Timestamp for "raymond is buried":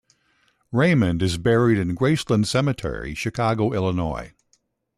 0.71-1.77